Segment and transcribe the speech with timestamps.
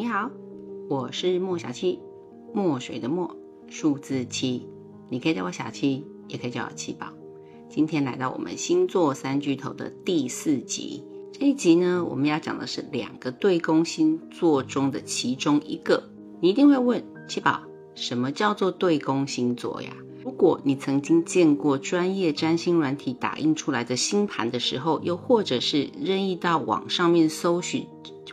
[0.00, 0.30] 你好，
[0.88, 2.00] 我是莫小七，
[2.54, 3.36] 墨水的墨，
[3.68, 4.66] 数字七，
[5.10, 7.08] 你可以叫我小七，也可以叫我七宝。
[7.68, 16.02] 今天来到我们星座三巨头的第四集，这一集呢，我们要讲的是两个对宫星座中的其中一个。
[16.40, 17.60] 你一定会问七宝，
[17.94, 19.94] 什么叫做对宫星座呀？
[20.22, 27.86] 如果你曾经见过专业占星软体打印出来的星盘的时候，又或者是任意到网上面搜寻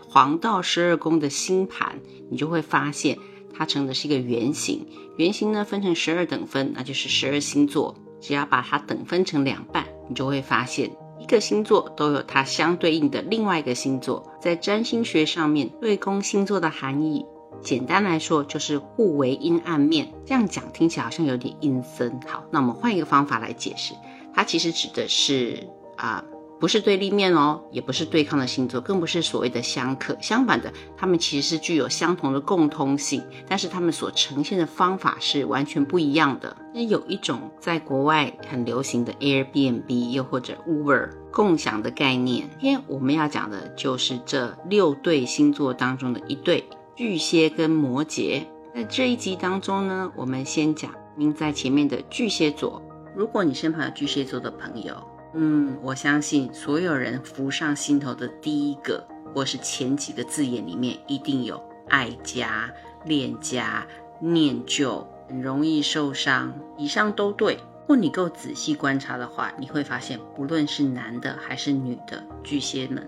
[0.09, 1.99] 黄道十二宫的星盘，
[2.29, 3.17] 你就会发现
[3.53, 4.85] 它成的是一个圆形。
[5.15, 7.95] 圆形呢分成十二等分，那就是十二星座。
[8.19, 14.33] 只要把它等分成两半，你就会发现一个星座都有它相对应的另外一个星座。
[14.41, 17.25] 在占星学上面，对宫星座的含义。
[17.61, 20.13] 简单来说，就是互为阴暗面。
[20.25, 22.19] 这样讲听起来好像有点阴森。
[22.27, 23.93] 好，那我们换一个方法来解释，
[24.33, 26.23] 它其实指的是啊，
[26.59, 30.17] 不是对立面哦，也不是对抗的星座，更不是所谓的相克。
[30.21, 36.55] 相反的，他们其实是具有相同的共通性，但是他们所呈现的方法是完全不一样的。
[36.73, 42.49] 那有一种在国外很流行的 Airbnb 又或者 Uber 共享的概念。
[42.59, 46.63] 今天我们要讲的就是这六对星座当中的一对。
[46.97, 48.41] 巨蟹跟摩羯，
[48.73, 52.81] 在这一集当中呢，我们先讲您在前面的巨蟹座。
[53.15, 54.95] 如果你身旁有巨蟹座的朋友，
[55.35, 62.73] 嗯，我相信所有人浮上心头的第一个或是前几个字眼里面，一定有爱家、
[63.05, 63.85] 恋家、
[64.19, 66.51] 念旧，容易受伤。
[66.79, 67.59] 以上都对。
[67.81, 73.07] 如果你够仔细观察的话，你会发现，不论是男的还是女的巨蟹们，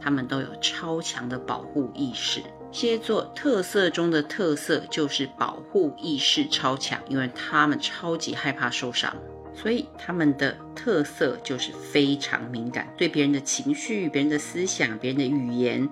[0.00, 2.40] 他们都有超强的保护意识。
[2.76, 9.16] 蝎座特色中的特色就是保护意识超强，因为他们超级害怕受伤，
[9.54, 15.88] 所以他们的特色就是非常敏感，对别人的情绪、别人的思想、别人的语言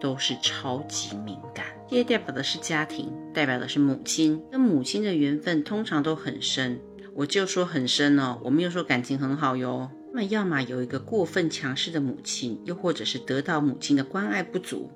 [0.00, 1.64] 都是超级敏感。
[1.88, 6.80] 这代表的是家庭，代表的是母亲，跟母亲的缘分通常都很深。
[7.14, 9.88] 我就说很深哦，我没有说感情很好哟。
[10.12, 14.90] 那么，要么有一个过分强势的母亲，又或者是得到母亲的关爱不足。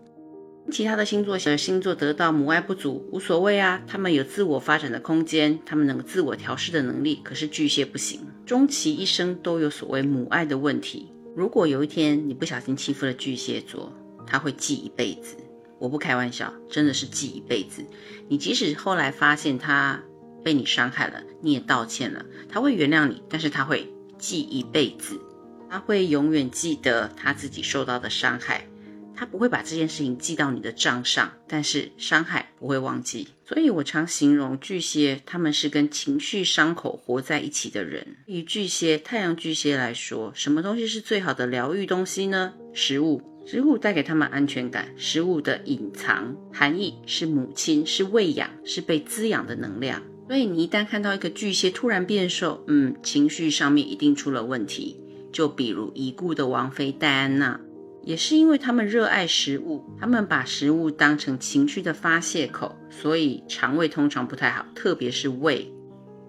[0.71, 7.21] 其他的星座的星座得到母爱不足无所谓啊，他们有自我发展的空间，他们能够自我调试的能力。
[7.25, 11.12] 可是巨蟹不行，终其一生都有所谓母爱的问题。
[11.34, 13.93] 如果有一天你不小心欺负了巨蟹座，
[14.26, 15.37] 他会记一辈子。
[15.78, 17.84] 我不开玩笑，真的是记一辈子。
[18.28, 20.03] 你即使后来发现他
[20.44, 25.19] 被你伤害了，你也道歉了，他会原谅你，但是他会记一辈子，
[25.69, 28.66] 他会永远记得他自己受到的伤害。
[29.20, 33.28] 他不会把这件事情记到你的账上，但是伤害不会忘记。
[33.44, 38.16] 所以我常形容巨蟹，他们是跟情绪伤口活在一起的人。
[38.25, 42.54] 以巨蟹、太阳巨蟹来说，什么东西是最好的疗愈东西呢？
[42.72, 44.88] 食物，食物带给他们安全感。
[44.97, 50.02] 食物的隐藏含义是母亲，是喂养，是被滋养的能量。
[50.28, 54.97] 所以你一旦看到一个巨蟹突然变瘦，嗯，情绪上面一定出了问题。
[55.31, 57.60] 就比如已故的王妃戴安娜。
[58.03, 65.72] 也是因为他们热爱食物，他们把食物当成情绪的发泄口，所以肠胃通常不太好，特别是胃。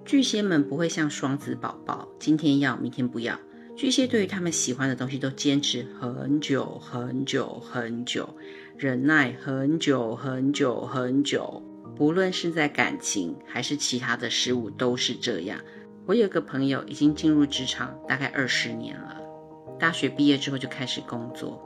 [0.04, 3.40] 巨蟹们不会像双子宝宝，今天要，明天不要。
[3.78, 8.36] 巨蟹对于他们喜欢的东西都坚持很久很久很久，
[8.78, 11.64] 忍耐很久很久很久。
[11.96, 15.59] 不论是在感情还是其他的事物，都是这样。
[16.08, 19.21] 我有个朋友已经进入职场大概二十年了。
[19.81, 21.59] 大学毕业之后就开始工作，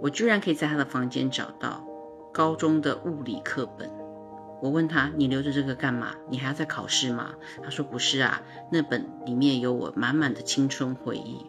[0.00, 1.84] 我居然可以在他的房间找到
[2.32, 3.90] 高中的物理课本。
[4.62, 6.14] 我问他：“你留着这个干嘛？
[6.30, 8.40] 你还要再考试吗？”他说：“不是啊，
[8.72, 11.44] 那本里面有我满满的青春回忆。”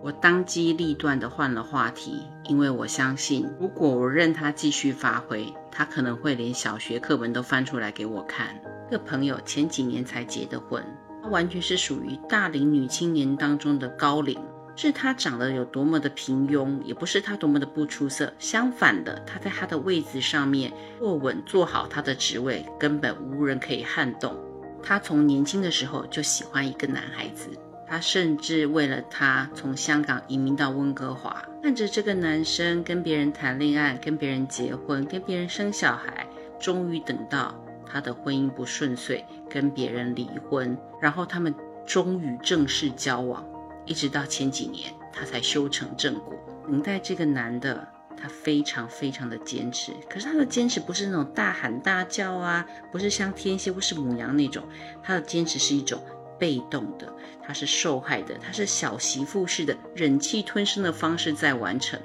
[0.00, 8.62] 我当机立断的换了话题，因为我相信，如果我任他继续发挥，他可能会连小学课本都翻出来给我看。
[8.88, 10.82] 这个朋友前几年才结的婚。
[11.30, 14.38] 完全是属于大龄女青年当中的高龄，
[14.76, 18.32] 是她长得有多么的平庸，也不是她多么的不出色。
[18.38, 24.36] 相反的，她在她的位子上面坐稳，做好她的职位，根本无人可以撼动。
[24.82, 27.50] 她从年轻的时候就喜欢一个男孩子，
[27.86, 36.26] 她甚至为了他从香港移民到温哥华，看着这个男生跟别人谈恋爱，跟别人结婚，跟别人生小孩，
[36.58, 37.54] 终于等到。
[37.90, 41.54] 他的婚姻不顺遂，跟别人离婚，然后他们
[41.86, 43.44] 终于正式交往，
[43.84, 46.34] 一直到前几年他才修成正果。
[46.66, 54.62] 等待这个男的，他非常非常的坚持，可是他的坚持不是那种大喊大叫啊，不是像天蝎或是母羊那种，
[55.02, 56.00] 他的坚持是一种
[56.38, 57.12] 被动的，
[57.42, 61.98] 他是受害的，他是小媳妇似的忍气吞声的方式在完成。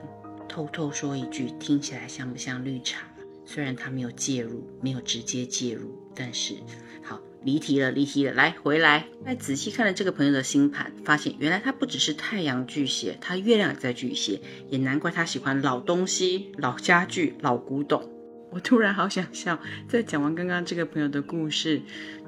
[0.48, 3.02] 偷偷说一句，听起来像不像绿茶？
[3.46, 6.56] 虽然他没有介入，没有直接介入，但是
[7.04, 8.34] 好离题了，离题了。
[8.34, 18.12] 来，回来，再仔细看了这个朋友的星盘，发现原来他不只是太阳巨蟹，他月亮也在巨蟹，也难怪他喜欢老东西、老家具、老古董。
[18.52, 21.82] 我突然好想笑，在讲完刚刚这个朋友的故事，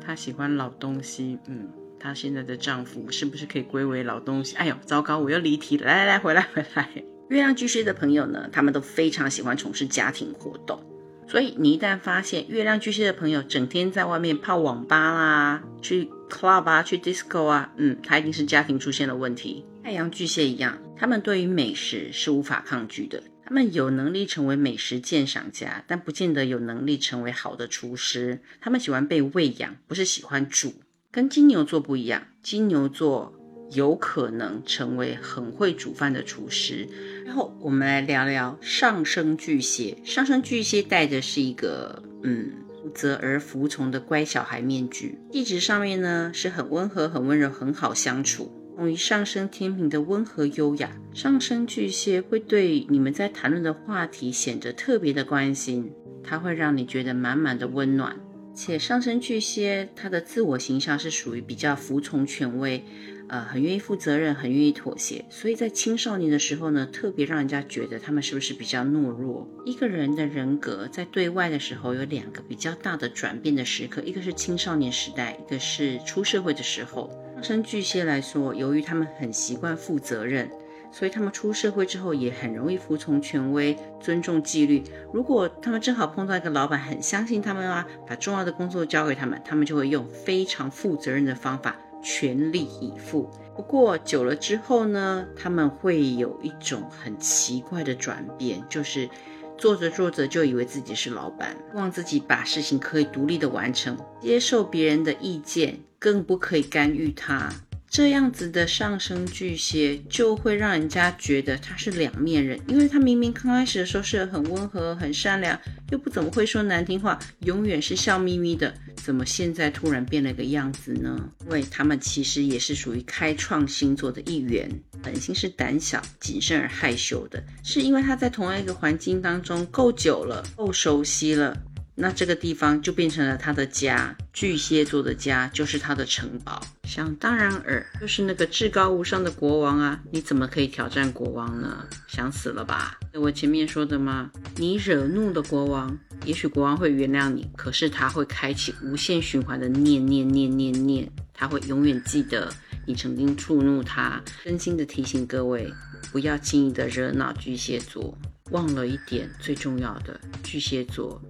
[0.05, 1.69] 他喜欢老东西，嗯，
[1.99, 4.55] 她现在的丈夫是不是可以归为老东西？
[4.57, 5.85] 哎呦，糟糕，我又离题了。
[5.85, 6.89] 来来来，回来回来。
[7.29, 10.79] 月亮巨蟹的朋友呢，他们都非常喜欢从事家庭活动。
[11.27, 19.65] 所以你一旦发现月亮巨蟹的朋友整天在外面泡网吧啦，去 club 啊，去 disco 啊，嗯，他一定是家庭出现了问题。
[19.83, 28.39] 太阳巨蟹一样，他们对于美食是无法抗拒的，他们有能力成为美食鉴赏家，但不见得有能力成为好的厨师。
[28.61, 30.75] 他们喜欢被喂养，不是喜欢煮。
[31.11, 33.33] 跟金牛座不一样，金牛座。
[33.73, 36.87] 有可能成为很会煮饭的厨师。
[37.27, 39.97] 然后我们来聊聊上升巨蟹。
[40.05, 45.19] 上升巨蟹戴的是一个嗯负责而服从的乖小孩面具。
[45.33, 48.49] 气质上面呢是很温和、很温柔、很好相处。
[48.77, 55.91] 同于上升天平的温和优雅，上升巨蟹会对你们在谈论的话题显得特别的关心。
[56.23, 58.15] 它会让你觉得满满的温暖。
[58.55, 62.81] 且上升巨蟹它的自我形象是属于比较服从权威。
[63.29, 69.47] 呃，很愿意负责任，很愿意妥协，所以在青少年的时候呢，特别让人家觉得他们是不是比较懦弱？
[69.65, 77.09] 一个人的人格在对外的时候有两个比较大的转变的时刻，一个是青少年时代，一个是出社会的时候。
[77.35, 80.49] 上升巨蟹来说，由于他们很习惯负责任，
[80.91, 84.81] 所以他们出社会之后也很容易服从权威，尊重纪律。
[85.13, 91.75] 如果他们正好碰到一个老板很相信他们啊，把重要的工作交给他们，他们就会用非常负责任的方法。
[92.01, 93.29] 全力以赴。
[93.55, 99.09] 不过久了之后呢，他们会有一种很奇怪的转变，就是
[99.57, 107.49] 做着做着就以为自己是老板，望自己把事情可以独立的完成，接受别人的意见，更不可以干预他。
[107.89, 121.29] 这样子的上升巨蟹就会让人家觉得他是两面人，因为他明明刚开始的时候是很温和、很善良，又不怎么会说难听话，永远是笑眯眯的，怎么现在突然变了个样子呢？
[121.45, 124.69] 因为他们其实也是属于开创星座的一员，
[125.01, 131.57] 本性是胆小、谨慎而害羞的，是因为他在同样一个环境当中够久了、够熟悉了。
[131.99, 136.61] 那这个地方就变成了他的家，巨蟹座的家就是他的城堡。
[136.83, 139.99] 想当然尔，就是那个至高无上的国王啊！
[140.11, 141.87] 你怎么可以挑战国王呢？
[142.07, 142.99] 想死了吧？
[143.15, 144.29] 我前面说的吗？
[144.57, 152.47] 你惹怒了国王，也许国王会原谅你，可是他会开启无限循环的念念念念念，他会永远记得
[152.85, 154.21] 你曾经触怒他。
[154.43, 155.73] 真心的提醒各位，
[156.11, 158.15] 不要轻易的惹恼巨蟹座。
[158.51, 161.21] 忘了一点最重要的，巨蟹座。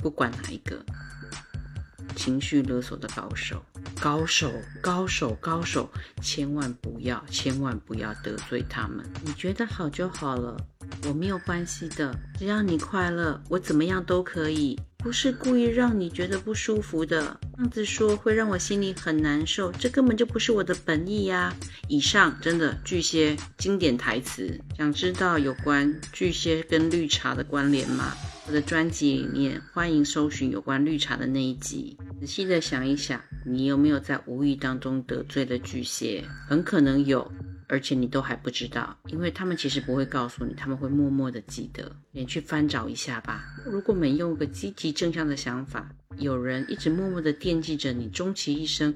[0.00, 0.82] 不管哪一个，
[2.16, 3.62] 情绪勒索的高手，
[4.00, 4.50] 高手，
[4.80, 5.90] 高手，高手，
[6.22, 9.04] 千万不要，千万不要得罪他们。
[9.24, 10.56] 你觉得好就好了，
[11.06, 14.78] 我没有关系的，只要你快乐，我怎么样都可以。
[15.02, 21.54] 不是故意让你觉得不舒服的，这样子说会让我心里很难受，这根本就不是我的本意呀。
[21.88, 28.14] 以上真的巨蟹经典台词，想知道有关巨蟹跟绿茶的关联吗？
[28.46, 36.24] 我的专辑里面欢迎搜寻有关绿茶的那一集，仔细的想一想，你有没有在无意当中得罪了巨蟹？
[36.48, 37.30] 很可能有。
[37.68, 41.94] 而且你都还不知道，因为他们其实不会告诉你，他们会默默的记得。
[42.10, 43.44] 你去翻找一下吧。
[43.64, 48.92] 如果没用个积极正向的想法，有人一直默默的惦记着你，终其一生，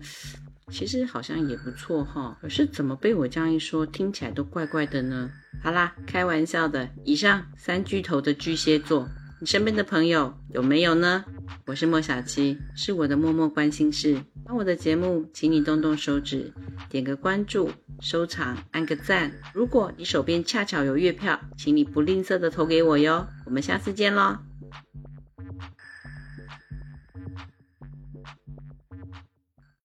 [0.73, 2.37] 其实好像也不错哈。
[2.43, 5.31] 可是怎么被我这样一说，听起来都怪怪的呢？
[5.63, 6.91] 好啦，开玩笑的。
[7.05, 9.09] 以上三巨头的巨蟹座，
[9.45, 11.25] 身边的朋友有没有呢？
[11.67, 14.19] 我是莫小七，是我的默默关心事。
[14.45, 16.53] 帮我的节目，请你动动手指，
[16.89, 17.71] 点个关注。
[18.01, 19.33] 收藏，按个赞。
[19.53, 23.27] 如果你手边恰巧有月票，请你不吝啬的投给我哟。
[23.45, 24.39] 我们下次见喽。